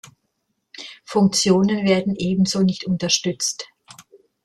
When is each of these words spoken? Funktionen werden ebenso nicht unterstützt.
Funktionen 1.05 1.85
werden 1.85 2.15
ebenso 2.15 2.63
nicht 2.63 2.85
unterstützt. 2.85 3.69